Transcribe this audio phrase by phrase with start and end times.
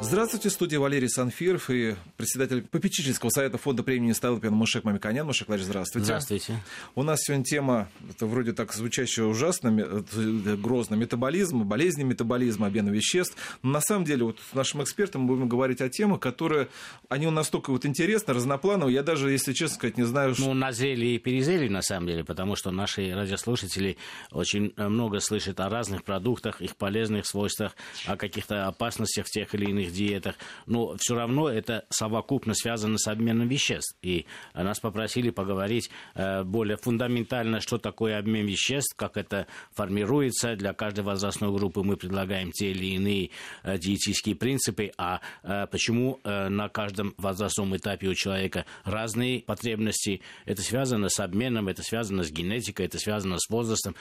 [0.00, 5.26] Здравствуйте, студия Валерий Санфиров и председатель попечительского совета фонда премии Столыпина Мушек Мамиканян.
[5.26, 6.04] Мушек Владимирович, здравствуйте.
[6.04, 6.62] Здравствуйте.
[6.94, 12.90] У нас сегодня тема, это вроде так звучащая ужасно, э, грозно, метаболизм, болезни метаболизма, обмена
[12.90, 13.36] веществ.
[13.62, 16.68] Но на самом деле вот с нашим экспертом мы будем говорить о темах, которые,
[17.08, 20.34] они настолько вот интересны, разноплановые, я даже, если честно сказать, не знаю...
[20.38, 23.98] Ну, назрели и перезрели, на самом деле, потому что наши радиослушатели
[24.30, 27.74] очень много слышат о разных продуктах, их полезных свойствах,
[28.06, 33.48] о каких-то опасностях тех или иных диетах, но все равно это совокупно связано с обменом
[33.48, 33.96] веществ.
[34.02, 40.56] И нас попросили поговорить э, более фундаментально, что такое обмен веществ, как это формируется.
[40.56, 43.30] Для каждой возрастной группы мы предлагаем те или иные
[43.62, 50.20] э, диетические принципы, а э, почему на каждом возрастном этапе у человека разные потребности.
[50.44, 53.94] Это связано с обменом, это связано с генетикой, это связано с возрастом.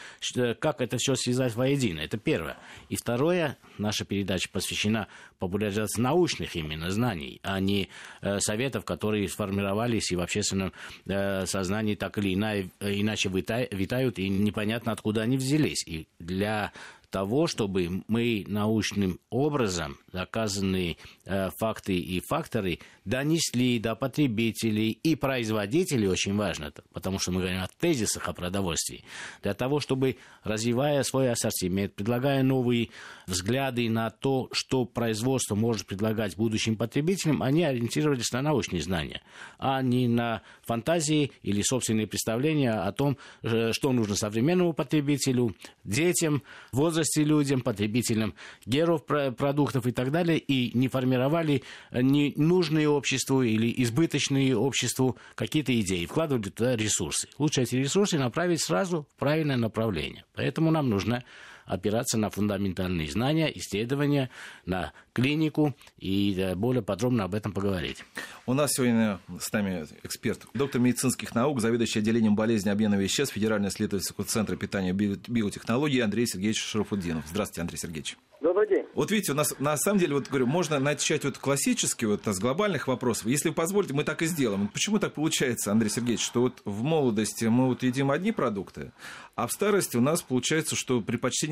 [0.60, 2.02] Как это все связать воедино?
[2.02, 2.58] Это первое.
[2.90, 5.08] И второе, наша передача посвящена
[5.40, 7.90] популяризации реализации научных именно знаний, а не
[8.22, 10.74] э, советов, которые сформировались и в общественном
[11.06, 15.84] э, сознании так или иначе, витают, и непонятно, откуда они взялись.
[15.86, 16.72] И для
[17.10, 26.10] того, чтобы мы научным образом доказанные э, факты и факторы донесли до потребителей и производителей,
[26.10, 29.06] очень важно, потому что мы говорим о тезисах о продовольствии,
[29.42, 32.90] для того, чтобы, развивая свой ассортимент, предлагая новые
[33.26, 39.22] взгляды на то, что производство может предлагать будущим потребителям, они ориентировались на научные знания,
[39.58, 45.56] а не на фантазии или собственные представления о том, э, что нужно современному потребителю,
[45.86, 48.34] детям, возрасте людям, потребителям
[48.66, 56.06] геров продуктов и так далее, и не формировали ненужные обществу или избыточные обществу какие-то идеи,
[56.06, 57.30] вкладывали туда ресурсы.
[57.38, 60.26] Лучше эти ресурсы направить сразу в правильное направление.
[60.36, 61.24] Поэтому нам нужно
[61.68, 64.30] опираться на фундаментальные знания, исследования,
[64.66, 68.04] на клинику и э, более подробно об этом поговорить.
[68.46, 73.70] У нас сегодня с нами эксперт, доктор медицинских наук, заведующий отделением болезни обмена веществ Федерального
[73.70, 77.26] исследовательского центра питания и биотехнологий Андрей Сергеевич Шарафуддинов.
[77.28, 78.18] Здравствуйте, Андрей Сергеевич.
[78.40, 78.86] Добрый день.
[78.94, 82.40] Вот видите, у нас на самом деле, вот говорю, можно начать вот классически, вот с
[82.40, 83.26] глобальных вопросов.
[83.26, 84.68] Если вы позволите, мы так и сделаем.
[84.68, 88.92] Почему так получается, Андрей Сергеевич, что вот в молодости мы вот едим одни продукты,
[89.36, 91.02] а в старости у нас получается, что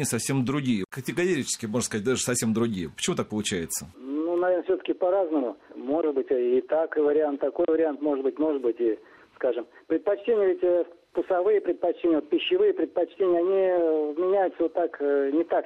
[0.06, 0.86] предпочтения совсем другие.
[0.90, 2.90] Категорически, можно сказать, даже совсем другие.
[2.90, 3.88] Почему так получается?
[3.98, 5.58] Ну, наверное, все-таки по-разному.
[5.76, 8.98] Может быть, и так и вариант, такой вариант, может быть, может быть, и,
[9.36, 15.32] скажем, предпочтения ведь э, вкусовые предпочтения, вот пищевые предпочтения, они э, меняются вот так, э,
[15.34, 15.66] не так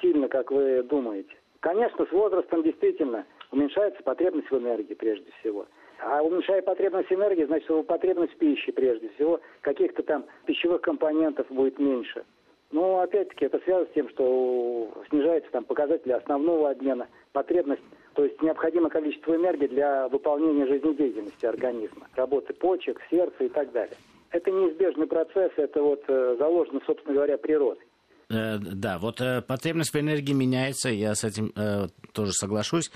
[0.00, 1.34] сильно, как вы думаете.
[1.60, 5.66] Конечно, с возрастом действительно уменьшается потребность в энергии прежде всего.
[6.00, 11.78] А уменьшая потребность энергии, значит, потребность в пище прежде всего, каких-то там пищевых компонентов будет
[11.80, 12.24] меньше.
[12.70, 17.82] Но опять-таки это связано с тем, что снижается там показатели основного обмена, потребность,
[18.14, 23.96] то есть необходимое количество энергии для выполнения жизнедеятельности организма, работы почек, сердца и так далее.
[24.30, 27.87] Это неизбежный процесс, это вот э, заложено, собственно говоря, природой.
[28.30, 32.90] Э, да, вот э, потребность в энергии меняется, я с этим э, тоже соглашусь.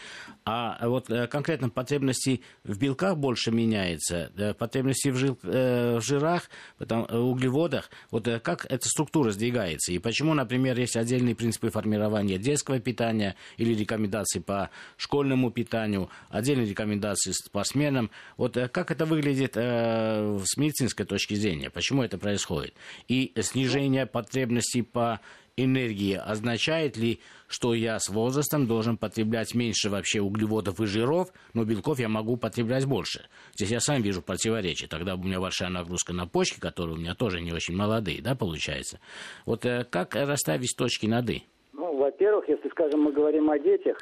[0.44, 7.91] А вот конкретно потребности в белках больше меняется, потребности в, жир, в жирах, потом, углеводах.
[8.10, 9.93] Вот как эта структура сдвигается?
[9.93, 16.69] И почему, например, есть отдельные принципы формирования детского питания или рекомендации по школьному питанию, отдельные
[16.69, 18.10] рекомендации спортсменам.
[18.37, 21.70] Вот как это выглядит с медицинской точки зрения?
[21.70, 22.75] Почему это происходит?
[23.06, 25.20] И снижение потребностей по
[25.56, 31.64] энергии означает ли, что я с возрастом должен потреблять меньше вообще углеводов и жиров, но
[31.64, 33.28] белков я могу потреблять больше?
[33.54, 34.88] Здесь я сам вижу противоречие.
[34.88, 38.34] Тогда у меня большая нагрузка на почки, которые у меня тоже не очень молодые, да,
[38.34, 39.00] получается.
[39.46, 41.42] Вот э, как расставить точки над «и»?
[41.72, 43.98] Ну, во-первых, если, скажем, мы говорим о детях,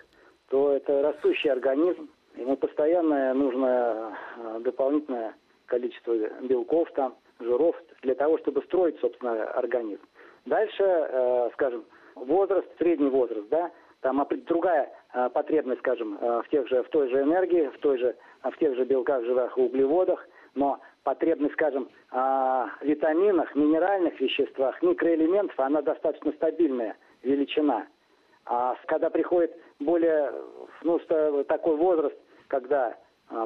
[0.49, 5.35] то это растущий организм, ему постоянно нужно э, дополнительное
[5.67, 10.03] количество белков там, жиров для того, чтобы строить, собственно, организм.
[10.47, 11.85] Дальше, э, скажем,
[12.15, 13.71] возраст, средний возраст, да,
[14.01, 17.99] там другая э, потребность, скажем, э, в тех же, в той же энергии, в той
[17.99, 24.83] же, в тех же белках, жирах и углеводах, но потребность, скажем, в витаминах, минеральных веществах,
[24.83, 27.87] микроэлементов, она достаточно стабильная величина.
[28.47, 30.33] А когда приходит более,
[30.83, 30.99] ну,
[31.45, 32.17] такой возраст,
[32.49, 32.97] когда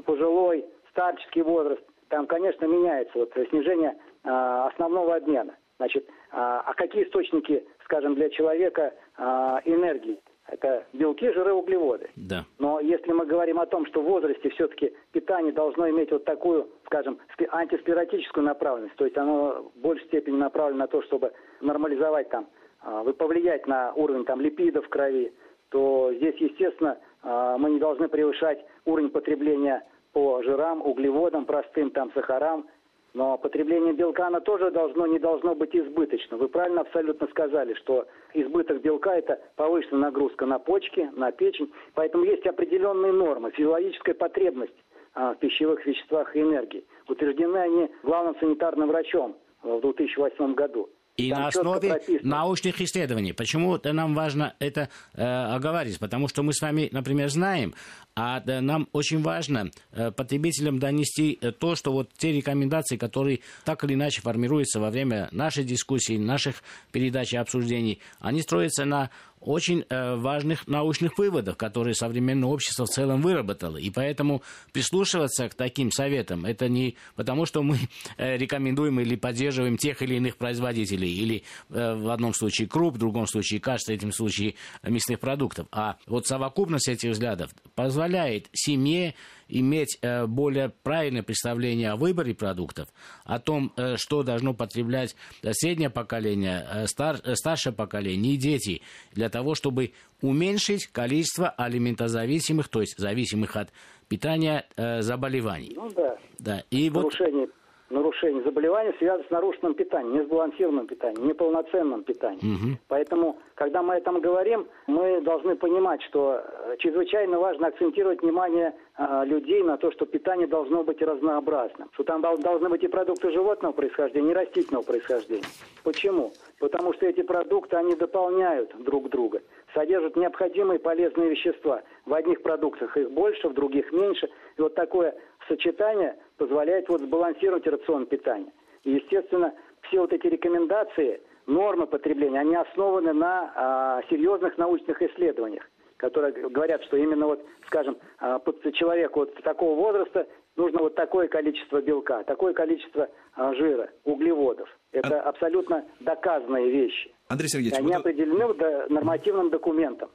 [0.07, 5.55] пожилой, старческий возраст, там, конечно, меняется вот снижение основного обмена.
[5.79, 10.21] Значит, а, а какие источники, скажем, для человека а, энергии?
[10.47, 12.11] Это белки, жиры, углеводы.
[12.17, 12.45] Да.
[12.59, 16.69] Но если мы говорим о том, что в возрасте все-таки питание должно иметь вот такую,
[16.85, 17.19] скажем,
[17.51, 22.47] антисклеротическую направленность, то есть оно в большей степени направлено на то, чтобы нормализовать там,
[22.83, 25.33] а, повлиять на уровень там липидов в крови,
[25.71, 29.83] то здесь, естественно, мы не должны превышать уровень потребления
[30.13, 32.67] по жирам, углеводам, простым там сахарам,
[33.15, 36.37] но потребление белка, оно тоже должно, не должно быть избыточно.
[36.37, 41.73] Вы правильно абсолютно сказали, что избыток белка– это повышенная нагрузка на почки, на печень.
[41.95, 44.75] Поэтому есть определенные нормы, физиологическая потребность
[45.15, 46.85] а, в пищевых веществах и энергии.
[47.09, 50.89] Утверждены они главным санитарным врачом в 2008 году.
[51.17, 52.29] И Там на основе прописано.
[52.29, 53.33] научных исследований.
[53.33, 55.99] Почему нам важно это э, оговорить?
[56.01, 57.75] Потому что мы с вами, например, знаем,
[58.17, 63.41] а да, нам очень важно э, потребителям донести э, то, что вот те рекомендации, которые
[63.65, 69.11] так или иначе формируются во время нашей дискуссии, наших передач и обсуждений, они строятся на
[69.45, 73.77] очень э, важных научных выводов, которые современное общество в целом выработало.
[73.77, 74.43] И поэтому
[74.73, 77.79] прислушиваться к таким советам, это не потому, что мы
[78.17, 82.99] э, рекомендуем или поддерживаем тех или иных производителей, или э, в одном случае круп, в
[82.99, 85.67] другом случае каш, в третьем случае мясных продуктов.
[85.71, 89.15] А вот совокупность этих взглядов позволяет семье
[89.55, 92.89] иметь э, более правильное представление о выборе продуктов,
[93.25, 99.29] о том, э, что должно потреблять э, среднее поколение, стар, старшее поколение и дети, для
[99.29, 103.71] того, чтобы уменьшить количество алиментозависимых, то есть зависимых от
[104.09, 104.67] питания
[105.01, 105.73] заболеваний.
[105.75, 106.17] Ну да.
[106.39, 106.65] да.
[106.71, 107.55] И Нарушение вот
[107.95, 112.55] нарушений заболеваний связаны с нарушенным питанием, несбалансированным питанием, неполноценным питанием.
[112.55, 112.79] Угу.
[112.89, 118.75] Поэтому, когда мы о этом говорим, мы должны понимать, что э, чрезвычайно важно акцентировать внимание
[118.99, 123.31] э, людей на то, что питание должно быть разнообразным, что там должны быть и продукты
[123.31, 125.47] животного происхождения, и растительного происхождения.
[125.83, 126.33] Почему?
[126.59, 129.41] Потому что эти продукты, они дополняют друг друга,
[129.75, 131.83] содержат необходимые полезные вещества.
[132.07, 134.29] В одних продуктах их больше, в других меньше.
[134.57, 135.15] И вот такое
[135.49, 138.53] сочетание позволяет вот сбалансировать рацион питания.
[138.85, 145.69] И, естественно, все вот эти рекомендации, нормы потребления, они основаны на а, серьезных научных исследованиях,
[145.97, 150.27] которые говорят, что именно вот, скажем, а, под человеку вот такого возраста
[150.57, 154.69] нужно вот такое количество белка, такое количество а, жира, углеводов.
[154.93, 155.29] Это а...
[155.29, 157.13] абсолютно доказанные вещи.
[157.29, 158.01] Андрей Сергеевич, они вот...
[158.01, 158.55] определены
[158.89, 160.11] нормативным документом.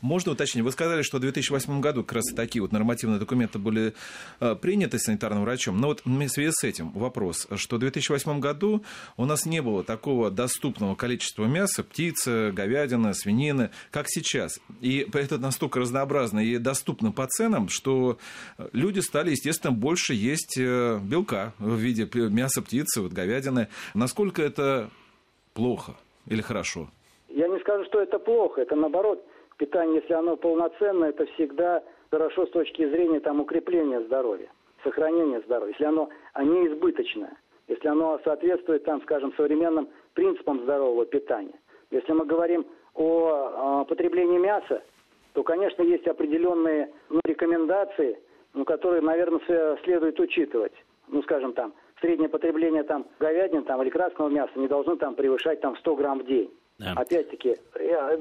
[0.00, 0.64] Можно уточнить?
[0.64, 3.94] Вы сказали, что в 2008 году как раз такие вот нормативные документы были
[4.40, 5.80] э, приняты санитарным врачом.
[5.80, 8.84] Но вот в связи с этим вопрос, что в 2008 году
[9.16, 14.60] у нас не было такого доступного количества мяса, птицы, говядины, свинины, как сейчас.
[14.80, 18.18] И это настолько разнообразно и доступно по ценам, что
[18.72, 23.68] люди стали, естественно, больше есть э, белка в виде мяса, птицы, вот говядины.
[23.94, 24.90] Насколько это
[25.52, 25.94] плохо
[26.26, 26.88] или хорошо?
[27.28, 28.60] Я не скажу, что это плохо.
[28.60, 29.24] Это наоборот
[29.58, 34.50] питание, если оно полноценное, это всегда хорошо с точки зрения там, укрепления здоровья,
[34.82, 35.72] сохранения здоровья.
[35.72, 37.36] Если оно а не избыточное,
[37.68, 41.58] если оно соответствует, там, скажем, современным принципам здорового питания.
[41.90, 44.82] Если мы говорим о, о потреблении мяса,
[45.32, 48.18] то, конечно, есть определенные ну, рекомендации,
[48.52, 49.40] ну, которые, наверное,
[49.82, 50.72] следует учитывать.
[51.08, 55.60] Ну, скажем, там, среднее потребление там, говядины там, или красного мяса не должно там, превышать
[55.60, 56.50] там, 100 грамм в день.
[56.78, 56.92] Да.
[56.96, 57.56] Опять-таки,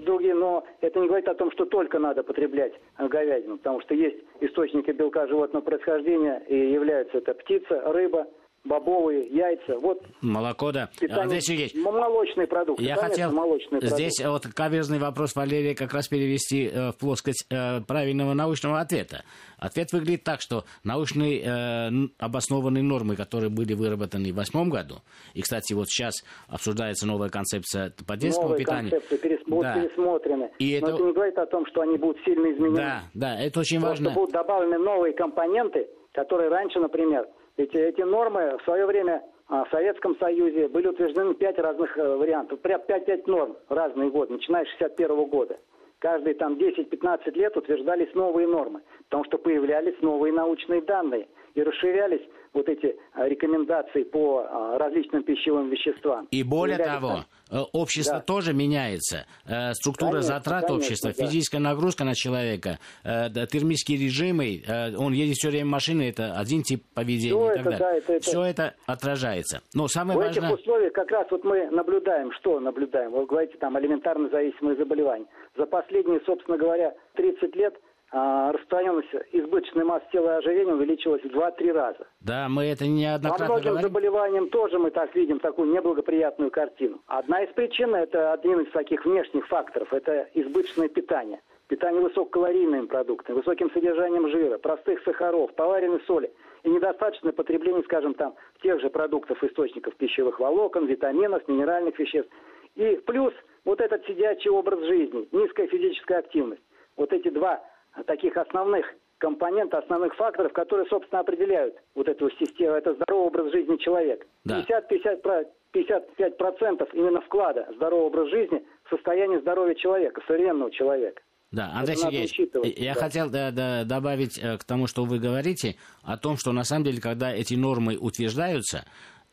[0.01, 4.17] другие, но это не говорит о том, что только надо потреблять говядину, потому что есть
[4.41, 8.27] источники белка животного происхождения, и являются это птица, рыба,
[8.63, 9.77] бобовые, яйца.
[9.80, 10.89] Вот Молоко, да.
[11.00, 12.79] Питание, Андрей Сергеевич, молочный продукт.
[12.79, 14.46] Я хотел молочный здесь продукт.
[14.46, 19.24] вот каверзный вопрос Валерия как раз перевести э, в плоскость э, правильного научного ответа.
[19.58, 21.89] Ответ выглядит так, что научные э,
[22.20, 24.96] обоснованные нормы, которые были выработаны в восьмом году,
[25.34, 28.91] и, кстати, вот сейчас обсуждается новая концепция по детскому Новые питанию.
[28.91, 29.39] концепции перес...
[29.48, 29.74] да.
[29.74, 30.51] пересмотрены.
[30.60, 30.96] И Но это...
[30.96, 32.75] это не говорит о том, что они будут сильно изменены.
[32.75, 34.20] Да, да, это очень Просто важно.
[34.20, 39.69] будут добавлены новые компоненты, которые раньше, например, эти, эти нормы в свое время а, в
[39.69, 45.25] Советском Союзе были утверждены пять разных э, вариантов, пять-пять норм разные годы, начиная с 61
[45.25, 45.57] года.
[46.00, 52.22] Каждые там 10-15 лет утверждались новые нормы, потому что появлялись новые научные данные и расширялись
[52.53, 56.27] вот эти а, рекомендации по а, различным пищевым веществам.
[56.31, 58.22] И более того, э, общество да.
[58.22, 59.25] тоже меняется.
[59.45, 61.25] Э, структура конечно, затрат конечно, общества, да.
[61.25, 64.62] физическая нагрузка на человека, э, термические режимы,
[64.98, 67.79] он едет все время в машине, это один тип поведения все и так это, далее.
[67.79, 68.24] Да, это, это...
[68.24, 69.62] Все это отражается.
[69.74, 70.50] Но самое в важное...
[70.50, 73.12] этих условиях как раз вот мы наблюдаем, что наблюдаем?
[73.12, 75.25] Вы говорите, там, элементарно зависимые заболевания.
[75.57, 77.75] За последние, собственно говоря, 30 лет
[78.13, 82.08] распространенность избыточной массы тела и ожирения увеличилась в 2-3 раза.
[82.20, 83.88] Да, мы это неоднократно По многим говорим.
[83.89, 87.01] заболеваниям тоже мы так видим такую неблагоприятную картину.
[87.08, 91.41] Одна из причин, это один из таких внешних факторов, это избыточное питание.
[91.67, 96.32] Питание высококалорийными продуктами, высоким содержанием жира, простых сахаров, поваренной соли
[96.63, 102.29] и недостаточное потребление, скажем, там, тех же продуктов, источников пищевых волокон, витаминов, минеральных веществ.
[102.75, 103.34] И плюс
[103.65, 106.62] вот этот сидячий образ жизни, низкая физическая активность.
[106.96, 107.63] Вот эти два
[108.05, 108.85] таких основных
[109.17, 114.25] компонента, основных факторов, которые, собственно, определяют вот эту систему, это здоровый образ жизни человека.
[114.43, 114.65] Да.
[114.67, 121.21] 50-50 55% именно вклада здорового образа жизни в состояние здоровья человека, современного человека.
[121.51, 122.39] Да, Андрей Это Сергеевич,
[122.79, 123.00] я да.
[123.00, 126.85] хотел да, да, добавить э, к тому, что вы говорите, о том, что на самом
[126.85, 128.85] деле, когда эти нормы утверждаются,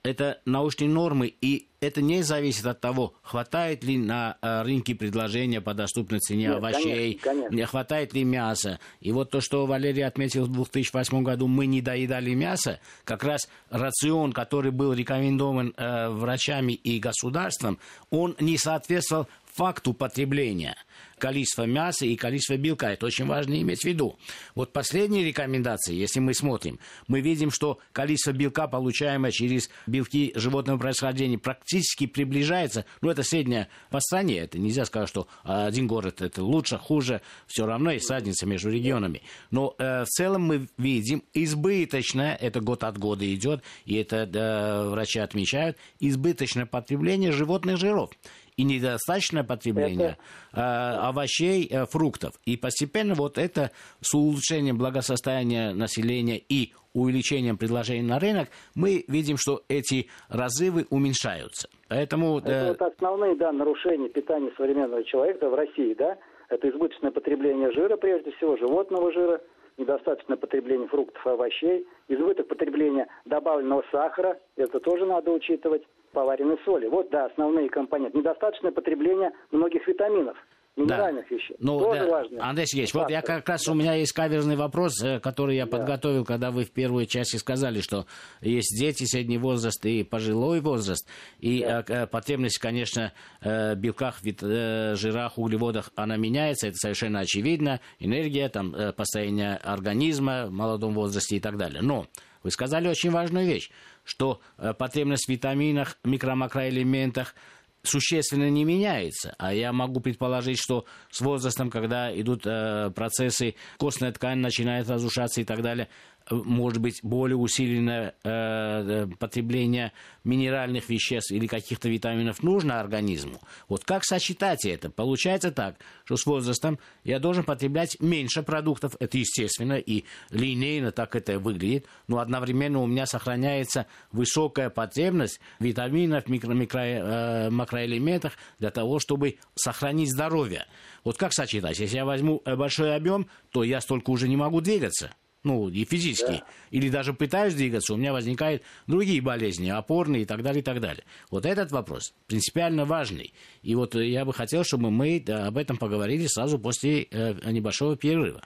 [0.02, 5.60] это научные нормы, и это не зависит от того, хватает ли на э, рынке предложения
[5.60, 7.56] по доступной цене Нет, овощей, конечно, конечно.
[7.56, 8.80] не хватает ли мяса.
[9.00, 13.48] И вот то, что Валерий отметил в 2008 году, мы не доедали мясо, как раз
[13.68, 17.78] рацион, который был рекомендован э, врачами и государством,
[18.10, 19.28] он не соответствовал
[19.60, 20.74] факту потребления
[21.18, 22.92] количества мяса и количества белка.
[22.92, 24.18] Это очень важно иметь в виду.
[24.54, 30.78] Вот последние рекомендации, если мы смотрим, мы видим, что количество белка, получаемое через белки животного
[30.78, 32.86] происхождения, практически приближается.
[33.02, 34.38] Ну, это среднее по стране.
[34.38, 37.20] Это нельзя сказать, что один город это лучше, хуже.
[37.46, 39.20] Все равно есть разница между регионами.
[39.50, 44.88] Но э, в целом мы видим избыточное, это год от года идет, и это э,
[44.88, 48.10] врачи отмечают, избыточное потребление животных жиров
[48.56, 50.18] и недостаточное потребление
[50.52, 52.34] э, овощей, э, фруктов.
[52.44, 59.36] И постепенно вот это с улучшением благосостояния населения и увеличением предложений на рынок, мы видим,
[59.38, 61.68] что эти разрывы уменьшаются.
[61.88, 62.38] Поэтому...
[62.38, 66.18] Это э, вот основные да, нарушения питания современного человека в России, да?
[66.48, 69.40] Это избыточное потребление жира, прежде всего, животного жира,
[69.78, 76.86] недостаточное потребление фруктов и овощей, избыток потребления добавленного сахара, это тоже надо учитывать, поваренной соли.
[76.86, 78.18] Вот, да, основные компоненты.
[78.18, 80.36] Недостаточное потребление многих витаминов,
[80.76, 81.56] минеральных веществ.
[81.58, 82.48] Ну, тоже да, важно.
[82.48, 86.24] Андрей Сергеевич, вот я как раз у меня есть каверзный вопрос, э, который я подготовил,
[86.24, 88.06] когда вы в первой части сказали, что
[88.40, 91.06] есть дети, средний возраст и пожилой возраст.
[91.38, 97.80] И э, э, потребность, конечно, в белках, жирах, углеводах, она меняется, это совершенно очевидно.
[97.98, 101.82] Энергия, там, состояние организма в молодом возрасте и так далее.
[101.82, 102.06] Но
[102.42, 103.70] вы сказали очень важную вещь,
[104.04, 104.40] что
[104.78, 107.34] потребность в витаминах, микро-макроэлементах
[107.82, 109.34] существенно не меняется.
[109.38, 115.40] А я могу предположить, что с возрастом, когда идут э, процессы, костная ткань начинает разрушаться
[115.40, 115.88] и так далее,
[116.30, 119.92] может быть более усиленное э, э, потребление
[120.24, 123.40] минеральных веществ или каких-то витаминов нужно организму.
[123.68, 124.90] Вот как сочетать это?
[124.90, 131.16] Получается так, что с возрастом я должен потреблять меньше продуктов, это естественно, и линейно так
[131.16, 138.70] это выглядит, но одновременно у меня сохраняется высокая потребность витаминов, микро, микро, э, макроэлементах для
[138.70, 140.66] того, чтобы сохранить здоровье.
[141.04, 141.78] Вот как сочетать?
[141.78, 145.12] Если я возьму э, большой объем, то я столько уже не могу двигаться.
[145.42, 146.42] Ну, и физически.
[146.70, 150.80] Или даже пытаюсь двигаться, у меня возникают другие болезни, опорные и так далее, и так
[150.80, 151.04] далее.
[151.30, 153.32] Вот этот вопрос принципиально важный.
[153.62, 157.50] И вот э, я бы хотел, чтобы мы да, об этом поговорили сразу после э,
[157.50, 158.42] небольшого перерыва.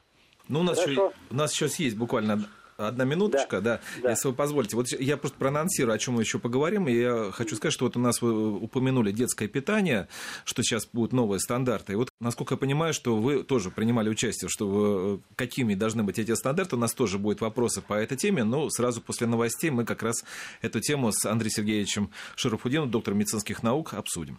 [0.49, 4.11] Ну, у нас, еще, у нас сейчас есть буквально одна минуточка, да, да.
[4.11, 4.77] если вы позволите.
[4.77, 6.89] Вот я просто проанонсирую, о чем мы еще поговорим.
[6.89, 10.09] И я хочу сказать, что вот у нас вы упомянули детское питание,
[10.45, 11.93] что сейчас будут новые стандарты.
[11.93, 16.19] И вот, насколько я понимаю, что вы тоже принимали участие, что вы, какими должны быть
[16.19, 16.77] эти стандарты.
[16.77, 20.25] У нас тоже будут вопросы по этой теме, но сразу после новостей мы как раз
[20.63, 24.39] эту тему с Андреем Сергеевичем Шарафудиновым, доктором медицинских наук, обсудим.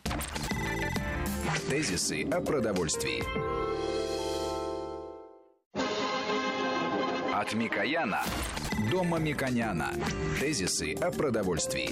[1.69, 3.23] Тезисы о продовольствии.
[7.45, 8.23] От Микояна
[8.91, 9.91] до Мамиконяна.
[10.39, 11.89] Тезисы о продовольствии.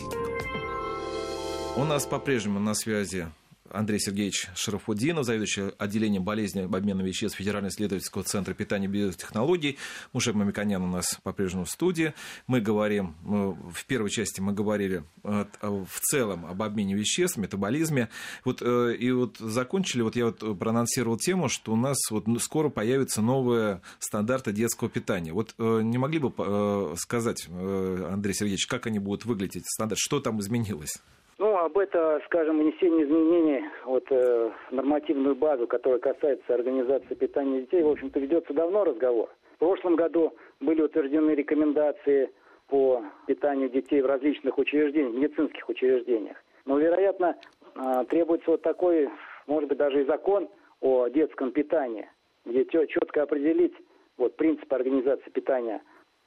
[1.75, 3.27] У нас по-прежнему на связи
[3.73, 9.77] Андрей Сергеевич Шарафудинов, заведующий отделением болезни обмена веществ Федерального исследовательского центра питания и биотехнологий.
[10.13, 12.13] Мушек Мамиконян у нас по-прежнему в студии.
[12.47, 18.09] Мы говорим, э, в первой части мы говорили э, в целом об обмене веществ, метаболизме.
[18.45, 22.69] Вот, э, и вот закончили, вот я вот проанонсировал тему, что у нас вот скоро
[22.69, 25.33] появятся новые стандарты детского питания.
[25.33, 31.01] Вот не могли бы сказать, Андрей Сергеевич, как они будут выглядеть, стандарт, что там изменилось?
[31.43, 37.63] Ну, об это, скажем, внесение изменений вот, э, в нормативную базу, которая касается организации питания
[37.63, 39.29] детей, в общем-то, ведется давно разговор.
[39.55, 42.31] В прошлом году были утверждены рекомендации
[42.69, 46.37] по питанию детей в различных учреждениях, медицинских учреждениях.
[46.63, 47.35] Но, вероятно,
[47.75, 49.09] э, требуется вот такой,
[49.45, 50.47] может быть, даже и закон
[50.79, 52.09] о детском питании,
[52.45, 53.75] где четко определить
[54.15, 55.81] вот принципы организации питания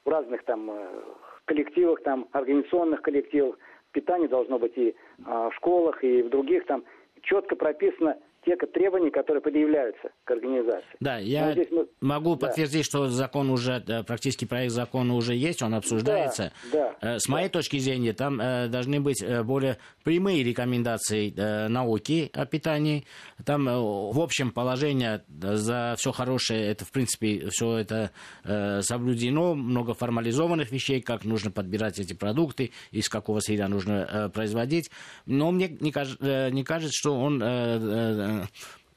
[0.05, 0.87] в разных там э,
[1.45, 3.57] коллективах, там организационных коллективах.
[3.91, 6.83] Питание должно быть и а, в школах, и в других там
[7.21, 8.17] четко прописано
[8.47, 10.87] те требования, которые предъявляются к организации.
[11.01, 11.87] Да, я мы...
[11.99, 12.47] могу да.
[12.47, 16.53] подтвердить, что закон уже, практически проект закона уже есть, он обсуждается.
[16.71, 17.53] Да, да, э, С моей да.
[17.53, 21.33] точки зрения, там э, должны быть э, более прямые рекомендации
[21.67, 23.03] науки о питании.
[23.43, 28.11] Там, в общем, положение за все хорошее, это, в принципе, все это
[28.83, 29.53] соблюдено.
[29.53, 34.89] Много формализованных вещей, как нужно подбирать эти продукты, из какого сырья нужно производить.
[35.25, 37.43] Но мне не, кажется, не кажется, что он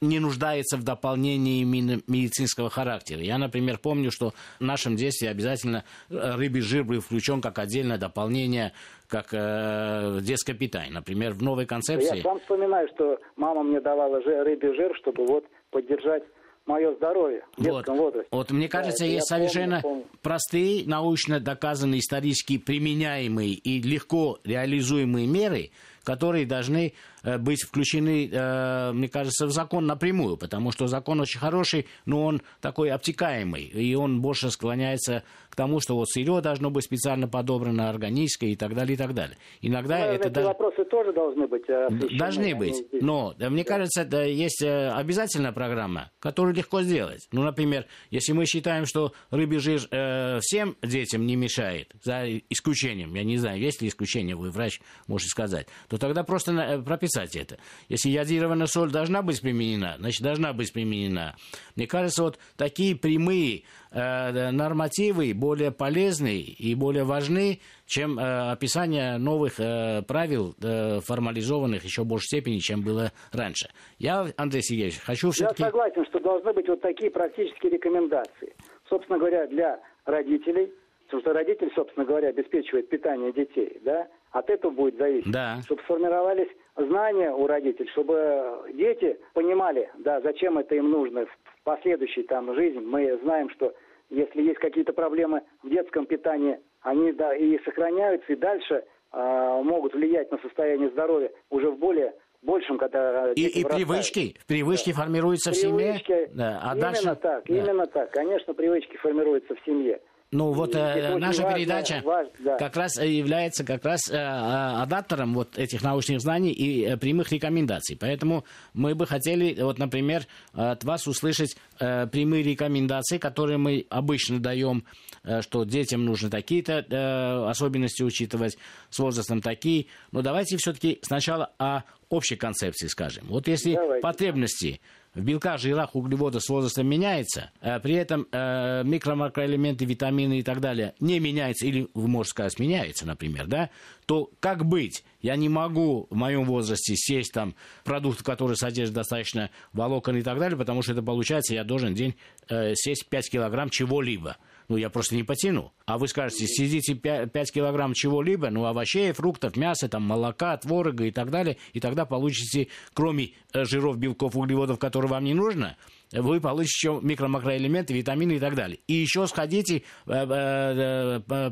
[0.01, 3.21] не нуждается в дополнении медицинского характера.
[3.21, 7.99] Я, например, помню, что в нашем детстве обязательно э, рыбий жир был включен как отдельное
[7.99, 8.73] дополнение,
[9.09, 10.93] как э, детское питание.
[10.93, 12.17] Например, в новой концепции...
[12.17, 16.23] Я сам вспоминаю, что мама мне давала рыбий жир, чтобы вот поддержать
[16.65, 18.05] мое здоровье в детском вот.
[18.05, 18.29] возрасте.
[18.31, 20.19] Вот мне кажется, да, есть совершенно помню, помню.
[20.23, 25.71] простые, научно доказанные, исторически применяемые и легко реализуемые меры,
[26.05, 31.87] которые должны быть включены, э, мне кажется, в закон напрямую, потому что закон очень хороший,
[32.07, 36.85] но он такой обтекаемый, и он больше склоняется к тому, что вот сырье должно быть
[36.85, 39.37] специально подобрано, органическое и так далее, и так далее.
[39.61, 40.47] Иногда ну, это эти даже...
[40.47, 42.19] вопросы тоже должны быть э, освещены.
[42.19, 47.29] Должны быть, но мне кажется, это есть обязательная программа, которую легко сделать.
[47.33, 53.15] Ну, например, если мы считаем, что рыбий жир э, всем детям не мешает, за исключением,
[53.15, 57.37] я не знаю, есть ли исключение, вы врач можете сказать, то тогда просто прописать отрицать
[57.37, 57.61] это.
[57.89, 61.35] Если ядированная соль должна быть применена, значит, должна быть применена.
[61.77, 69.19] Мне кажется, вот такие прямые э, нормативы более полезны и более важны, чем э, описание
[69.19, 73.69] новых э, правил, э, формализованных еще в большей степени, чем было раньше.
[73.99, 75.63] Я, Андрей Сергеевич, хочу все-таки...
[75.63, 78.55] Я согласен, что должны быть вот такие практические рекомендации.
[78.89, 80.73] Собственно говоря, для родителей,
[81.07, 85.31] потому что родитель, собственно говоря, обеспечивает питание детей, да, от этого будет зависеть.
[85.31, 85.61] Да.
[85.65, 92.23] Чтобы сформировались знания у родителей, чтобы дети понимали, да, зачем это им нужно в последующей
[92.23, 92.81] там жизни.
[92.81, 93.75] Мы знаем, что
[94.09, 99.95] если есть какие-то проблемы в детском питании, они да, и сохраняются, и дальше э, могут
[99.95, 105.03] влиять на состояние здоровья уже в более большем, когда и, и привычки, привычки да.
[105.03, 106.31] формируются привычки, в семье.
[106.35, 107.17] Да, а именно дальше...
[107.17, 107.55] так, да.
[107.55, 108.11] именно так.
[108.13, 110.01] Конечно, привычки формируются в семье.
[110.33, 112.57] Ну вот э, наша важно, передача важно, да.
[112.57, 117.97] как раз является как раз э, адаптером вот этих научных знаний и э, прямых рекомендаций.
[117.99, 124.39] Поэтому мы бы хотели, вот, например, от вас услышать э, прямые рекомендации, которые мы обычно
[124.39, 124.85] даем,
[125.25, 128.57] э, что детям нужно такие-то э, особенности учитывать,
[128.89, 129.87] с возрастом такие.
[130.13, 133.25] Но давайте все-таки сначала о общей концепции скажем.
[133.29, 134.01] Вот если давайте.
[134.01, 134.81] потребности
[135.15, 140.61] в белках, жирах, углеводах с возрастом меняется, а при этом э, микро-макроэлементы, витамины и так
[140.61, 143.71] далее не меняются, или, можете сказать, меняются, например, да,
[144.07, 145.05] то как быть?
[145.21, 150.39] Я не могу в моем возрасте сесть там продукты, которые содержат достаточно волокон и так
[150.39, 152.15] далее, потому что это получается, я должен день
[152.49, 154.37] э, сесть 5 килограмм чего-либо
[154.71, 155.73] ну, я просто не потяну.
[155.85, 161.05] А вы скажете, съедите 5, 5 килограмм чего-либо, ну, овощей, фруктов, мяса, там, молока, творога
[161.07, 165.77] и так далее, и тогда получите, кроме э, жиров, белков, углеводов, которые вам не нужно,
[166.13, 168.81] вы получите микро-макроэлементы, витамины и так далее.
[168.87, 171.51] И еще сходите э, э, э,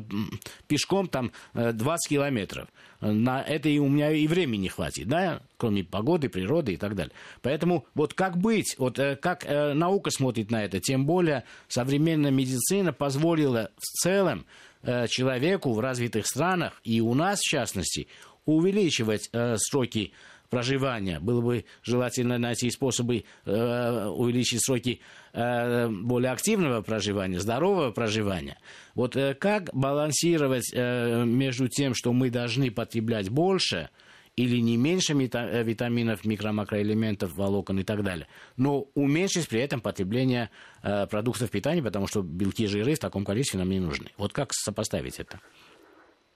[0.67, 2.67] пешком там 20 километров.
[2.99, 6.95] На это и у меня и времени не хватит, да, кроме погоды, природы и так
[6.95, 7.13] далее.
[7.41, 13.71] Поэтому вот как быть, вот как наука смотрит на это, тем более современная медицина позволила
[13.77, 14.45] в целом
[14.83, 18.07] человеку в развитых странах и у нас в частности
[18.45, 20.11] увеличивать сроки
[20.49, 21.19] проживания.
[21.19, 25.01] Было бы желательно найти способы э, увеличить сроки
[25.33, 28.57] э, более активного проживания, здорового проживания.
[28.95, 33.89] Вот э, как балансировать э, между тем, что мы должны потреблять больше
[34.35, 40.49] или не меньше э, витаминов, микро-макроэлементов, волокон и так далее, но уменьшить при этом потребление
[40.81, 44.07] э, продуктов питания, потому что белки и жиры в таком количестве нам не нужны.
[44.17, 45.39] Вот как сопоставить это?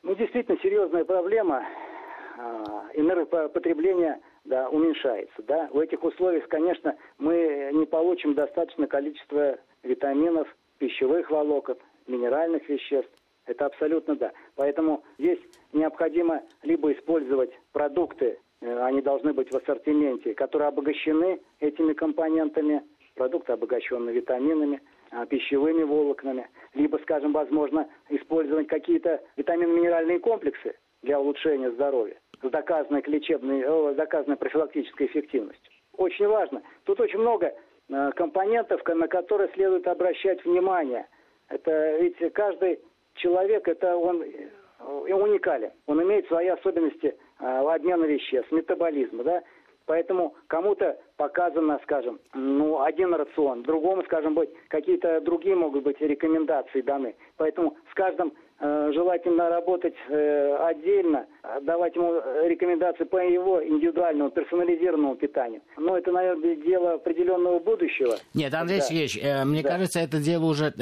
[0.03, 1.63] Ну, действительно, серьезная проблема
[2.93, 5.41] энергопотребление да, уменьшается.
[5.43, 5.69] Да.
[5.71, 10.47] В этих условиях, конечно, мы не получим достаточное количество витаминов,
[10.79, 13.11] пищевых волокон, минеральных веществ.
[13.45, 14.31] Это абсолютно да.
[14.55, 15.39] Поэтому здесь
[15.73, 22.83] необходимо либо использовать продукты, э, они должны быть в ассортименте, которые обогащены этими компонентами,
[23.15, 31.71] продукты, обогащенные витаминами, а, пищевыми волокнами, либо, скажем, возможно, использовать какие-то витаминно-минеральные комплексы для улучшения
[31.71, 35.71] здоровья с доказанной, лечебной, с доказанной профилактической эффективностью.
[35.97, 36.61] Очень важно.
[36.85, 37.53] Тут очень много
[37.89, 41.07] э, компонентов, на которые следует обращать внимание.
[41.49, 42.79] Это ведь каждый
[43.15, 44.23] человек, это он
[44.79, 45.71] уникален.
[45.85, 49.43] Он имеет свои особенности обмена веществ, метаболизма, да.
[49.85, 56.81] Поэтому кому-то показано, скажем, ну, один рацион, другому, скажем, быть, какие-то другие могут быть рекомендации
[56.81, 57.15] даны.
[57.35, 61.25] Поэтому с каждым Э, желательно работать э, отдельно,
[61.63, 62.13] давать ему
[62.47, 65.61] рекомендации по его индивидуальному, персонализированному питанию.
[65.77, 68.15] Но это, наверное, дело определенного будущего.
[68.33, 68.85] Нет, Андрей да.
[68.85, 69.69] Сергеевич, э, мне да.
[69.69, 70.73] кажется, это дело уже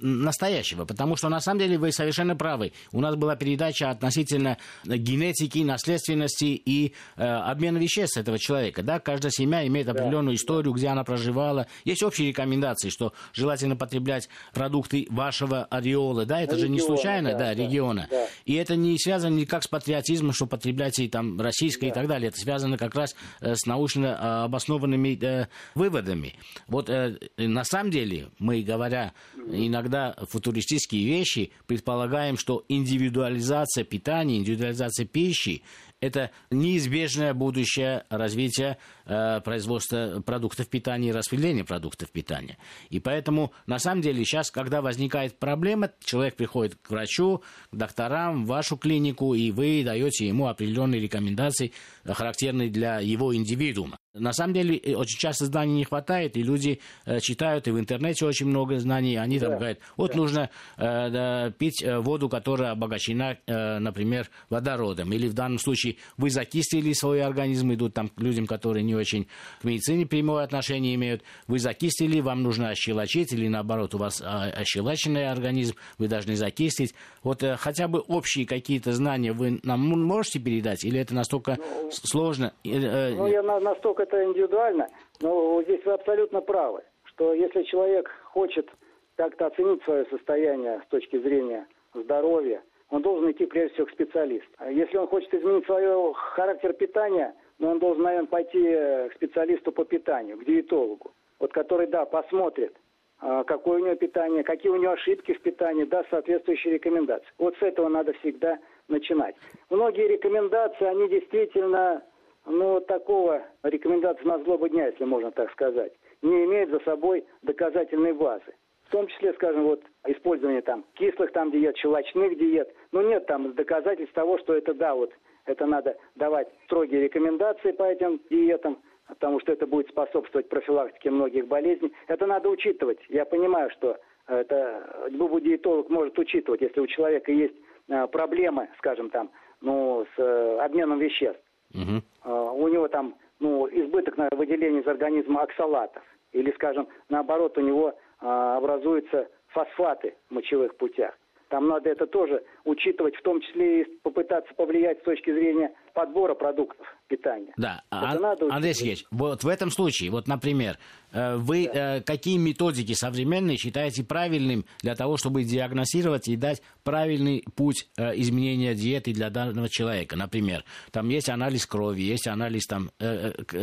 [0.00, 2.72] настоящего, потому что на самом деле вы совершенно правы.
[2.92, 8.82] У нас была передача относительно генетики, наследственности и обмена веществ этого человека.
[8.82, 9.00] Да?
[9.00, 10.34] Каждая семья имеет определенную да.
[10.34, 11.66] историю, где она проживала.
[11.84, 16.26] Есть общие рекомендации, что желательно потреблять продукты вашего ореола.
[16.26, 16.40] Да?
[16.40, 18.08] Это же не случайно, да, да региона.
[18.10, 18.26] Да.
[18.44, 21.92] И это не связано никак с патриотизмом, что потребляете там российское да.
[21.92, 22.28] и так далее.
[22.28, 26.34] Это связано как раз э, с научно э, обоснованными э, выводами.
[26.66, 35.06] Вот э, на самом деле мы, говоря иногда футуристические вещи, предполагаем, что индивидуализация питания, индивидуализация
[35.06, 35.62] пищи
[36.04, 42.58] это неизбежное будущее развития производства продуктов питания и распределения продуктов питания.
[42.90, 48.44] И поэтому, на самом деле, сейчас, когда возникает проблема, человек приходит к врачу, к докторам,
[48.44, 51.72] в вашу клинику, и вы даете ему определенные рекомендации,
[52.04, 53.98] характерные для его индивидуума.
[54.14, 57.78] На самом деле, э, очень часто знаний не хватает, и люди э, читают, и в
[57.80, 59.16] интернете очень много знаний.
[59.16, 60.16] Они там говорят, вот да.
[60.16, 65.12] нужно э, да, пить э, воду, которая обогащена, э, например, водородом.
[65.12, 69.26] Или в данном случае вы закислили свой организм, идут там к людям, которые не очень
[69.60, 71.22] к медицине прямое отношение имеют.
[71.46, 76.94] Вы закислили, вам нужно ощелочить, или наоборот, у вас а, ощелаченный организм, вы должны закислить.
[77.22, 81.90] Вот э, хотя бы общие какие-то знания вы нам можете передать, или это настолько ну,
[81.90, 82.52] сложно?
[82.64, 84.88] Э, ну, я настолько это индивидуально,
[85.20, 88.68] но здесь вы абсолютно правы, что если человек хочет
[89.16, 94.48] как-то оценить свое состояние с точки зрения здоровья, он должен идти прежде всего к специалисту.
[94.58, 99.72] А если он хочет изменить свой характер питания, ну, он должен, наверное, пойти к специалисту
[99.72, 102.76] по питанию, к диетологу, вот который, да, посмотрит,
[103.20, 107.26] а, какое у него питание, какие у него ошибки в питании, даст соответствующие рекомендации.
[107.38, 109.34] Вот с этого надо всегда начинать.
[109.70, 112.02] Многие рекомендации, они действительно
[112.44, 118.12] ну, такого рекомендации на злобу дня, если можно так сказать, не имеет за собой доказательной
[118.12, 118.54] базы.
[118.88, 122.68] В том числе, скажем, вот использование там кислых там диет, щелочных диет.
[122.92, 125.10] Но нет там доказательств того, что это да, вот
[125.46, 131.46] это надо давать строгие рекомендации по этим диетам, потому что это будет способствовать профилактике многих
[131.46, 131.92] болезней.
[132.08, 132.98] Это надо учитывать.
[133.08, 137.54] Я понимаю, что это любой диетолог может учитывать, если у человека есть
[137.88, 139.30] э, проблемы, скажем там,
[139.60, 141.42] ну, с э, обменом веществ.
[141.74, 142.30] Угу.
[142.56, 146.02] У него там ну, избыток на выделение из организма оксалатов.
[146.32, 151.14] Или, скажем, наоборот, у него образуются фосфаты в мочевых путях.
[151.48, 156.34] Там надо это тоже учитывать, в том числе и попытаться повлиять с точки зрения подбора
[156.34, 157.52] продуктов питания.
[157.56, 160.78] Да, это а, надо Андрей Сергеевич, вот в этом случае, вот, например,
[161.12, 161.96] э, вы да.
[161.96, 168.18] Э, какие методики современные считаете правильным для того, чтобы диагностировать и дать правильный путь э,
[168.20, 170.16] изменения диеты для данного человека?
[170.16, 172.90] Например, там есть анализ крови, есть анализ там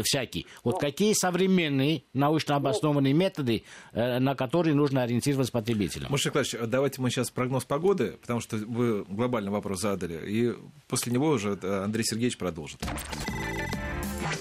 [0.04, 0.48] всякий.
[0.64, 3.64] Вот ну, какие современные научно обоснованные ну, методы,
[3.94, 6.12] на которые нужно ориентироваться потребителям?
[6.12, 10.54] Маша Николаевич, давайте мы сейчас прогноз погоды, потому что вы глобальный вопрос задали, и
[10.88, 12.80] после него уже Андрей Сергеевич Сергеевич продолжит.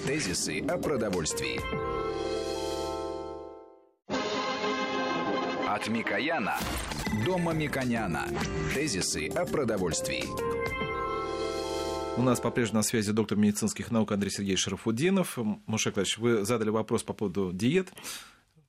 [0.05, 1.59] Тезисы о продовольствии.
[5.67, 6.59] От Микояна
[7.25, 8.27] до Мамиконяна.
[8.75, 10.25] Тезисы о продовольствии.
[12.17, 15.39] У нас по-прежнему на связи доктор медицинских наук Андрей Сергеевич Шарафудинов.
[15.65, 17.91] Мушек вы задали вопрос по поводу диет.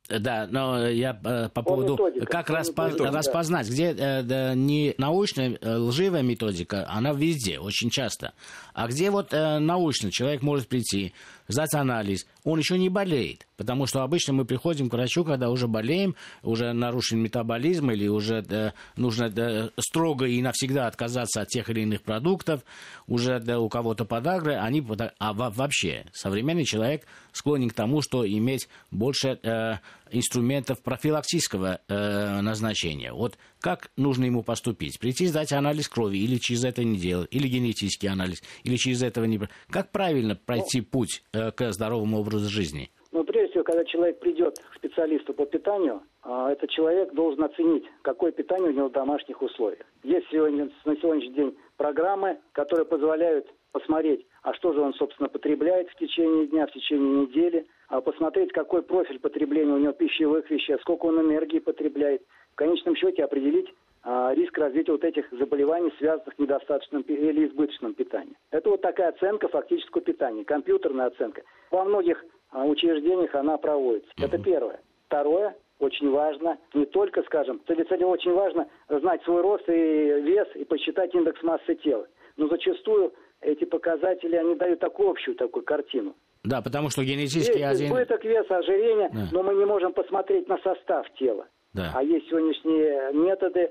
[0.09, 2.87] Да, но я э, по поводу, методика, как распо...
[2.87, 3.73] методика, распознать, да.
[3.73, 8.33] где э, да, не научная э, лживая методика, она везде, очень часто.
[8.75, 11.15] А где вот э, научно человек может прийти,
[11.53, 13.47] сдать анализ, он еще не болеет.
[13.57, 18.45] Потому что обычно мы приходим к врачу, когда уже болеем, уже нарушен метаболизм, или уже
[18.49, 22.63] э, нужно э, строго и навсегда отказаться от тех или иных продуктов,
[23.07, 24.85] уже да, у кого-то подагры, они...
[25.19, 29.77] А вообще, современный человек склонен к тому, что иметь больше э,
[30.13, 33.13] инструментов профилактического э, назначения.
[33.13, 34.99] Вот как нужно ему поступить?
[34.99, 39.25] Прийти сдать анализ крови, или через это не делать, или генетический анализ, или через этого
[39.25, 39.41] не...
[39.71, 42.91] Как правильно пройти ну, путь э, к здоровому образу жизни?
[43.13, 47.85] Ну, прежде всего, когда человек придет к специалисту по питанию, э, этот человек должен оценить,
[48.03, 49.85] какое питание у него в домашних условиях.
[50.03, 55.89] Есть сегодня, на сегодняшний день программы, которые позволяют посмотреть, а что же он, собственно, потребляет
[55.91, 60.83] в течение дня, в течение недели, а, посмотреть, какой профиль потребления у него пищевых веществ,
[60.83, 62.23] сколько он энергии потребляет.
[62.53, 63.73] В конечном счете определить а,
[64.05, 68.37] риск развития вот этих заболеваний, связанных с недостаточным или избыточным питанием.
[68.51, 71.43] Это вот такая оценка фактического питания, компьютерная оценка.
[71.71, 74.11] Во многих а, учреждениях она проводится.
[74.19, 74.81] Это первое.
[75.07, 80.65] Второе, очень важно, не только, скажем, целенаправленно очень важно знать свой рост и вес и
[80.65, 82.07] посчитать индекс массы тела.
[82.37, 86.15] Но зачастую эти показатели, они дают такую общую такую картину.
[86.45, 87.87] Да, потому что генетически есть один...
[87.89, 89.29] избыток веса, ожирение, да.
[89.33, 91.47] но мы не можем посмотреть на состав тела.
[91.73, 91.93] Да.
[91.95, 93.71] А есть сегодняшние методы,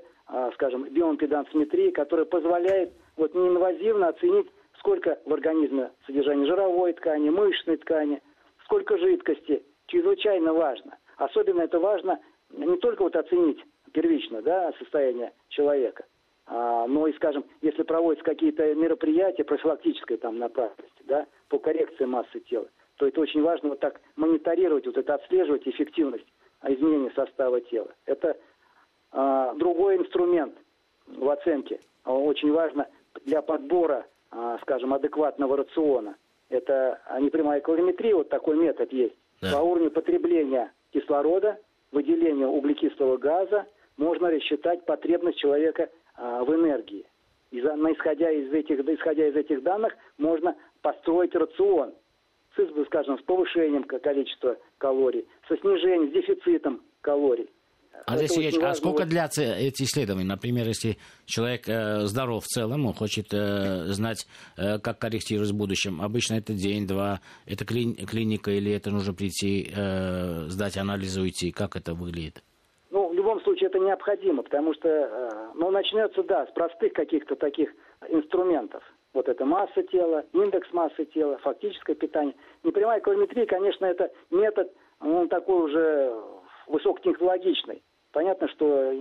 [0.54, 8.22] скажем, биоимпедансметрии, которые позволяют вот неинвазивно оценить, сколько в организме содержания жировой ткани, мышечной ткани,
[8.64, 9.62] сколько жидкости.
[9.86, 10.96] Чрезвычайно важно.
[11.18, 12.18] Особенно это важно
[12.50, 16.04] не только вот оценить первично да, состояние человека,
[16.46, 22.40] а, но и, скажем, если проводятся какие-то мероприятия профилактической там направленности, да, по коррекции массы
[22.40, 26.26] тела, то это очень важно вот так мониторировать, вот это отслеживать эффективность
[26.64, 27.92] изменения состава тела.
[28.06, 28.36] Это
[29.12, 30.54] а, другой инструмент
[31.06, 31.80] в оценке.
[32.04, 32.88] Очень важно
[33.24, 36.16] для подбора, а, скажем, адекватного рациона.
[36.48, 39.14] Это непрямая калориметрия, вот такой метод есть.
[39.40, 39.52] Да.
[39.52, 41.58] По уровню потребления кислорода,
[41.90, 47.06] выделения углекислого газа можно рассчитать потребность человека а, в энергии.
[47.50, 51.92] И за, исходя, из этих, исходя из этих данных можно построить рацион
[52.56, 57.48] с, скажем, с повышением количества калорий, со снижением, с дефицитом калорий.
[58.06, 60.26] А здесь есть, а сколько длятся эти исследования?
[60.26, 64.26] Например, если человек э, здоров в целом, он хочет э, знать,
[64.56, 66.02] э, как корректировать в будущем.
[66.02, 71.52] Обычно это день-два, это кли, клиника или это нужно прийти, э, сдать анализы, уйти?
[71.52, 72.42] Как это выглядит?
[72.90, 77.36] Ну, в любом случае это необходимо, потому что, э, ну, начнется, да, с простых каких-то
[77.36, 77.70] таких
[78.08, 78.82] инструментов.
[79.14, 82.34] Вот это масса тела, индекс массы тела, фактическое питание.
[82.64, 86.12] Непрямая калориметрия, конечно, это метод, он такой уже
[86.72, 87.82] высокотехнологичный.
[88.12, 88.92] Понятно, что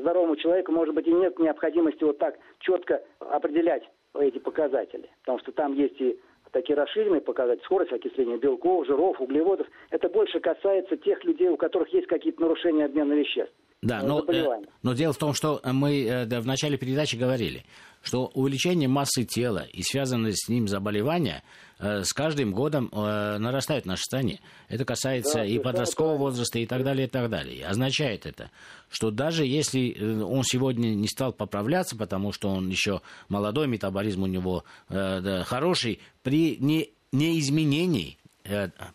[0.00, 3.82] здоровому человеку, может быть, и нет необходимости вот так четко определять
[4.18, 5.10] эти показатели.
[5.20, 6.18] Потому что там есть и
[6.52, 9.66] такие расширенные показатели, скорость окисления белков, жиров, углеводов.
[9.90, 13.54] Это больше касается тех людей, у которых есть какие-то нарушения обмена веществ.
[13.84, 14.46] Да, но, э,
[14.82, 17.64] но дело в том, что мы э, да, в начале передачи говорили,
[18.02, 21.42] что увеличение массы тела и связанные с ним заболевания
[21.78, 24.40] э, с каждым годом э, нарастают в нашей стране.
[24.68, 27.66] Это касается да, и подросткового возраста и так далее, и так далее.
[27.66, 28.50] Означает это,
[28.88, 34.22] что даже если э, он сегодня не стал поправляться, потому что он еще молодой, метаболизм
[34.22, 38.23] у него э, да, хороший, при не, неизменении Э,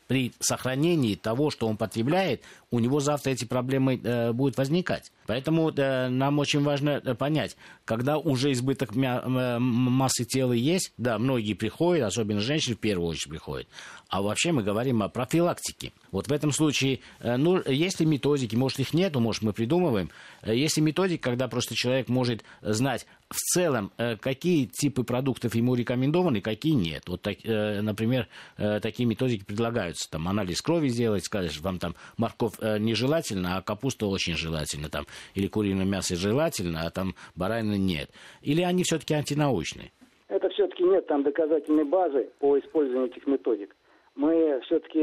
[0.08, 5.12] при сохранении того, что он потребляет, у него завтра эти проблемы э, будут возникать.
[5.30, 9.24] Поэтому э, нам очень важно э, понять, когда уже избыток мя-
[9.60, 13.68] массы тела есть, да, многие приходят, особенно женщины в первую очередь приходят,
[14.10, 15.94] а вообще мы говорим о профилактике.
[16.12, 20.10] Вот в этом случае, э, ну, есть ли методики, может их нету, может мы придумываем,
[20.42, 25.54] э, есть ли методики, когда просто человек может знать в целом, э, какие типы продуктов
[25.54, 27.04] ему рекомендованы, какие нет.
[27.08, 33.58] Вот, так, например, такие методики предлагаются, там, анализ крови сделать, сказать, вам там морковь нежелательно,
[33.58, 35.06] а капуста очень желательно, там,
[35.36, 38.10] или куриное мясо желательно, а там баранина нет.
[38.42, 39.92] Или они все-таки антинаучные?
[40.28, 43.76] Это все-таки нет там доказательной базы по использованию этих методик
[44.20, 45.00] мы все-таки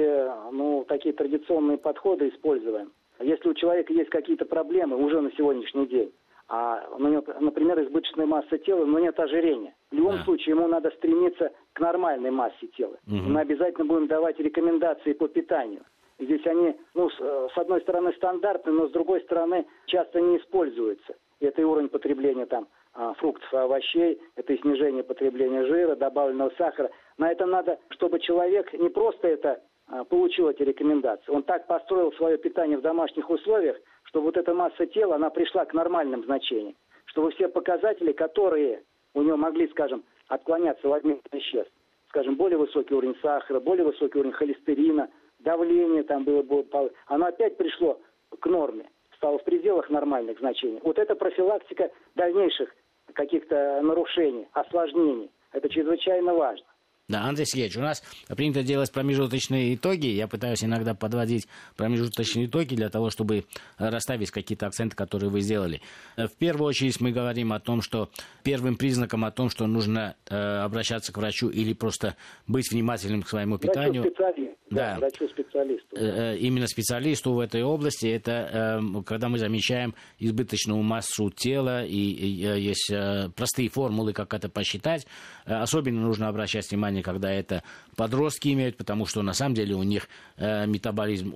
[0.53, 2.93] ну, такие традиционные подходы используем.
[3.19, 6.13] Если у человека есть какие-то проблемы уже на сегодняшний день,
[6.49, 9.75] а, ну, например, избыточная масса тела, но нет ожирения.
[9.91, 10.25] В любом да.
[10.25, 12.99] случае ему надо стремиться к нормальной массе тела.
[13.07, 13.17] Угу.
[13.17, 15.83] Мы обязательно будем давать рекомендации по питанию.
[16.19, 21.15] Здесь они, ну, с, с одной стороны, стандартные, но с другой стороны, часто не используются.
[21.41, 26.51] Это и уровень потребления там а, фруктов и овощей, это и снижение потребления жира, добавленного
[26.57, 26.91] сахара.
[27.19, 32.13] На это надо, чтобы человек не просто это а, получил эти рекомендации, он так построил
[32.13, 36.75] свое питание в домашних условиях, что вот эта масса тела, она пришла к нормальным значениям,
[37.05, 41.73] чтобы все показатели, которые у него могли, скажем, отклоняться в обмен веществ,
[42.09, 45.11] скажем, более высокий уровень сахара, более высокий уровень холестерина,
[45.47, 47.99] давление там было, было оно опять пришло
[48.41, 48.85] к норме,
[49.17, 50.81] стало в пределах нормальных значений.
[50.83, 52.75] Вот это профилактика дальнейших
[53.15, 55.31] каких-то нарушений, осложнений.
[55.53, 56.67] Это чрезвычайно важно.
[57.09, 58.03] Да, Андрей Сергеевич, у нас
[58.37, 60.09] принято делать промежуточные итоги.
[60.09, 63.45] Я пытаюсь иногда подводить промежуточные итоги для того, чтобы
[63.79, 65.81] расставить какие-то акценты, которые вы сделали.
[66.17, 68.11] В первую очередь мы говорим о том, что
[68.43, 72.17] первым признаком о том, что нужно э, обращаться к врачу или просто
[72.49, 74.03] быть внимательным к своему питанию.
[74.03, 75.97] Врачу да, врачу-специалисту.
[75.97, 81.85] Э, э, именно специалисту в этой области, это э, когда мы замечаем избыточную массу тела,
[81.85, 82.93] и есть
[83.37, 85.07] простые формулы, как это посчитать.
[85.45, 87.63] Особенно нужно обращать внимание питания, когда это
[87.97, 91.33] подростки имеют, потому что на самом деле у них э, метаболизм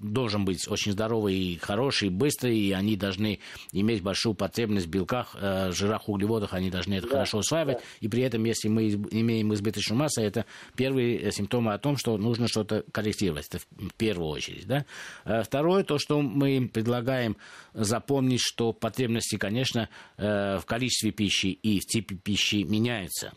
[0.00, 3.38] должен быть очень здоровый и хороший, и быстрый, и они должны
[3.72, 7.78] иметь большую потребность в белках, э, жирах, углеводах, они должны это да, хорошо усваивать.
[7.78, 7.84] Да.
[8.00, 10.44] И при этом, если мы имеем избыточную массу, это
[10.76, 13.48] первые э, симптомы о том, что нужно что-то корректировать.
[13.48, 14.66] Это в первую очередь.
[14.66, 14.84] Да?
[15.24, 17.36] Э, второе, то, что мы предлагаем
[17.74, 23.32] запомнить, что потребности, конечно, э, в количестве пищи и в типе пищи меняются.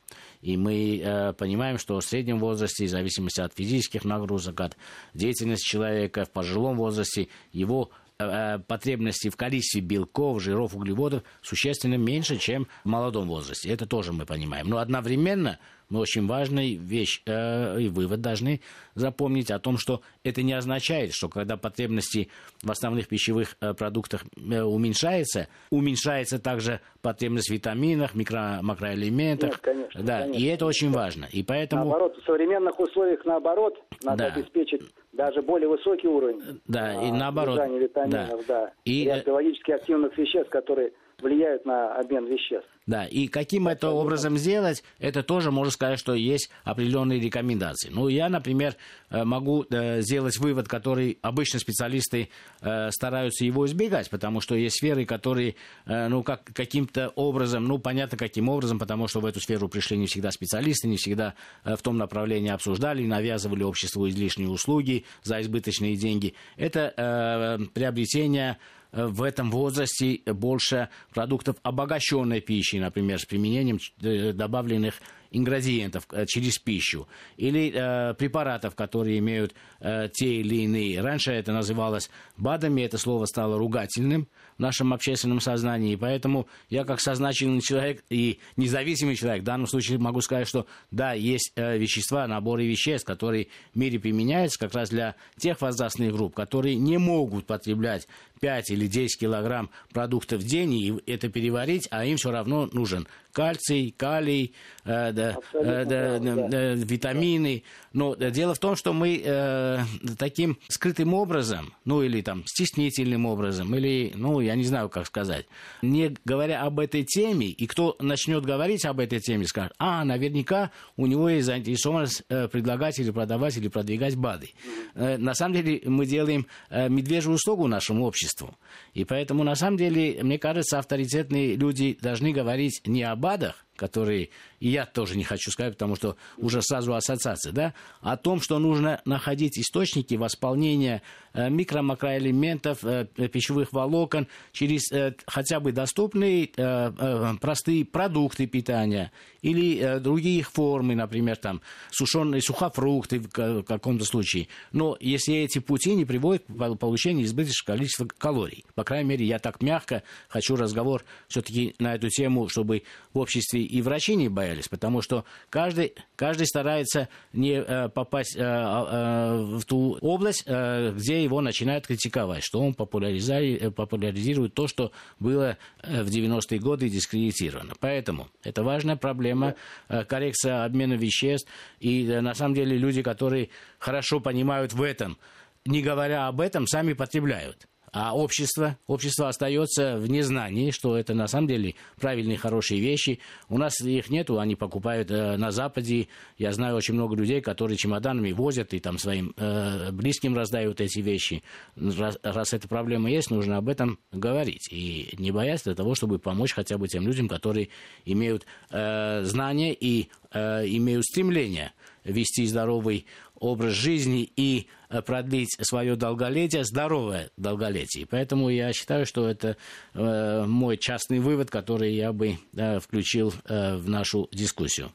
[0.45, 4.77] И мы э, понимаем, что в среднем возрасте, в зависимости от физических нагрузок, от
[5.13, 12.37] деятельности человека, в пожилом возрасте, его э, потребности в количестве белков, жиров, углеводов существенно меньше,
[12.37, 13.69] чем в молодом возрасте.
[13.69, 14.69] Это тоже мы понимаем.
[14.69, 18.61] Но одновременно мы очень важную вещь э, и вывод должны
[18.95, 22.29] запомнить о том, что это не означает, что когда потребности
[22.63, 29.51] в основных пищевых э, продуктах э, уменьшаются, уменьшается также потребность в витаминах, микро, макроэлементах.
[29.51, 30.39] Нет, конечно, да, конечно.
[30.39, 31.25] и это очень важно.
[31.31, 31.85] И поэтому...
[31.85, 34.33] Наоборот, в современных условиях, наоборот, надо да.
[34.33, 34.81] обеспечить
[35.13, 38.65] даже более высокий уровень да, и наоборот, витаминов, да.
[38.65, 38.71] да.
[38.85, 42.69] И ряд биологически активных веществ, которые влияют на обмен веществ.
[42.87, 47.89] Да, и каким это образом сделать, это тоже можно сказать, что есть определенные рекомендации.
[47.89, 48.75] Ну, я, например,
[49.09, 52.29] э, могу э, сделать вывод, который обычно специалисты
[52.61, 58.17] э, стараются его избегать, потому что есть сферы, которые, ну, как, каким-то образом, ну, понятно,
[58.17, 61.97] каким образом, потому что в эту сферу пришли не всегда специалисты, не всегда в том
[61.97, 66.35] направлении обсуждали, навязывали обществу излишние услуги за избыточные деньги.
[66.57, 68.57] Это э, приобретение
[68.95, 74.95] в этом возрасте больше продуктов обогащенной пищи, например, с применением э, добавленных
[75.35, 81.01] ингредиентов э, через пищу или э, препаратов, которые имеют э, те или иные.
[81.01, 86.85] Раньше это называлось БАДами, это слово стало ругательным в нашем общественном сознании, и поэтому я
[86.85, 91.77] как сознательный человек и независимый человек в данном случае могу сказать, что да, есть э,
[91.77, 96.97] вещества, наборы веществ, которые в мире применяются как раз для тех возрастных групп, которые не
[96.97, 98.07] могут потреблять
[98.39, 103.07] 5 или 10 килограмм продуктов в день и это переварить, а им все равно нужен
[103.35, 104.53] кальций, калий,
[104.85, 107.63] э, да, э, да, да, да, витамины.
[107.91, 109.79] Но дело в том, что мы э,
[110.17, 115.47] таким скрытым образом, ну или там стеснительным образом, или, ну, я не знаю, как сказать,
[115.81, 120.71] не говоря об этой теме, и кто начнет говорить об этой теме, скажет, а, наверняка
[120.95, 124.51] у него есть заинтересованность э, предлагать или продавать или продвигать БАДы.
[124.95, 128.55] Э, на самом деле мы делаем э, медвежью услугу нашему обществу.
[128.93, 134.29] И поэтому, на самом деле, мне кажется, авторитетные люди должны говорить не об badr которые
[134.65, 138.57] и я тоже не хочу сказать, потому что уже сразу ассоциация, да, о том, что
[138.57, 141.01] нужно находить источники восполнения
[141.33, 149.11] э, микро-макроэлементов, э, пищевых волокон через э, хотя бы доступные э, э, простые продукты питания
[149.43, 151.61] или э, другие их формы, например, там
[151.91, 154.47] сушеные сухофрукты в каком-то случае.
[154.71, 159.37] Но если эти пути не приводят к получению избыточного количества калорий, по крайней мере, я
[159.37, 162.83] так мягко хочу разговор все-таки на эту тему, чтобы
[163.13, 168.41] в обществе и врачи не боялись, потому что каждый, каждый старается не э, попасть э,
[168.41, 174.67] э, в ту область, э, где его начинают критиковать, что он популяризирует, э, популяризирует то,
[174.67, 177.73] что было э, в 90-е годы дискредитировано.
[177.79, 179.55] Поэтому это важная проблема,
[179.89, 181.49] э, коррекция обмена веществ,
[181.79, 183.49] и э, на самом деле люди, которые
[183.79, 185.17] хорошо понимают в этом,
[185.65, 187.67] не говоря об этом, сами потребляют.
[187.95, 193.19] А общество, общество остается в незнании, что это на самом деле правильные, хорошие вещи.
[193.47, 196.09] У нас их нету, они покупают э, на Западе.
[196.37, 200.99] Я знаю очень много людей, которые чемоданами возят и там своим э, близким раздают эти
[200.99, 201.41] вещи.
[201.77, 204.67] Раз, раз эта проблема есть, нужно об этом говорить.
[204.73, 207.69] И не бояться для того, чтобы помочь хотя бы тем людям, которые
[208.03, 211.71] имеют э, знания и э, имеют стремление
[212.03, 213.05] вести здоровый
[213.35, 214.67] образ жизни и
[215.01, 218.05] продлить свое долголетие, здоровое долголетие.
[218.09, 219.57] Поэтому я считаю, что это
[219.93, 224.89] э, мой частный вывод, который я бы э, включил э, в нашу дискуссию.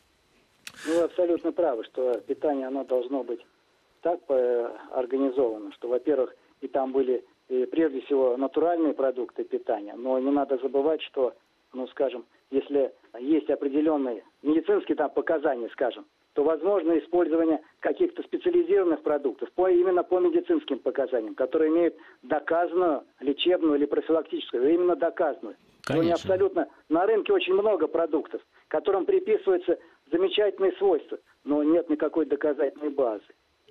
[0.86, 3.40] Ну, вы абсолютно правы, что питание оно должно быть
[4.02, 10.18] так э, организовано, что, во-первых, и там были и прежде всего натуральные продукты питания, но
[10.18, 11.34] не надо забывать, что,
[11.72, 16.06] ну, скажем, если есть определенные медицинские там показания, скажем,
[16.40, 23.74] то возможно использование каких-то специализированных продуктов по, именно по медицинским показаниям, которые имеют доказанную лечебную
[23.74, 25.56] или профилактическую, именно доказанную.
[25.82, 26.06] Конечно.
[26.06, 26.68] не абсолютно.
[26.88, 29.78] На рынке очень много продуктов, которым приписываются
[30.10, 33.22] замечательные свойства, но нет никакой доказательной базы.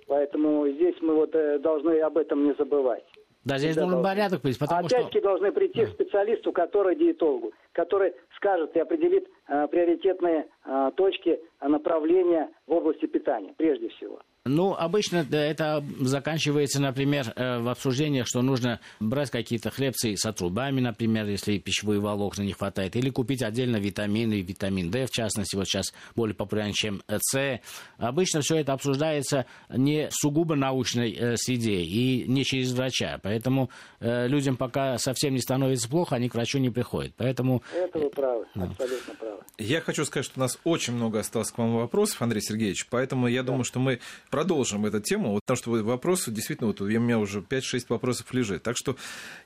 [0.06, 3.04] Поэтому здесь мы вот э, должны об этом не забывать.
[3.44, 5.28] Да, здесь должен порядок быть, потому Опять-таки что...
[5.28, 7.52] должны прийти к специалисту, который диетологу.
[7.72, 14.20] который скажет и определит э, приоритетные э, точки направления в области питания, прежде всего.
[14.46, 20.80] Ну, обычно это заканчивается, например, э, в обсуждениях, что нужно брать какие-то хлебцы с отрубами,
[20.80, 25.66] например, если пищевые волокна не хватает, или купить отдельно витамины, витамин D, в частности, вот
[25.66, 27.60] сейчас более популярен, чем С.
[27.98, 33.68] Обычно все это обсуждается не сугубо научной э, среде и не через врача, поэтому
[34.00, 37.12] э, людям пока совсем не становится плохо, они к врачу не приходят.
[37.18, 37.62] Поэтому...
[37.74, 39.42] Это вы правы, абсолютно правы.
[39.58, 43.28] Я хочу сказать, что у нас очень много осталось к вам вопросов, Андрей Сергеевич, поэтому
[43.28, 43.48] я да.
[43.48, 44.00] думаю, что мы
[44.30, 48.62] продолжим эту тему, потому что вопросы действительно, вот у меня уже 5-6 вопросов лежит.
[48.62, 48.96] Так что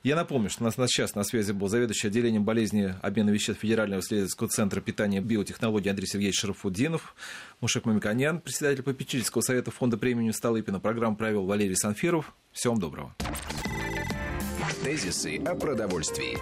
[0.03, 4.01] я напомню, что у нас сейчас на связи был заведующий отделением болезни обмена веществ Федерального
[4.01, 7.15] исследовательского центра питания и биотехнологий Андрей Сергеевич Шарафуддинов,
[7.61, 12.35] Мушек Мамиканян, председатель попечительского совета фонда премии Столыпина, программу провел Валерий Санфиров.
[12.53, 13.15] Всего вам доброго.
[14.83, 16.37] Тезисы о продовольствии.